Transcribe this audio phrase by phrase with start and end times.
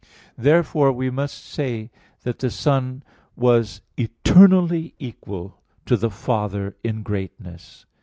[0.35, 1.91] Therefore we must say
[2.23, 3.03] that the Son
[3.35, 7.85] was eternally equal to the Father in greatness.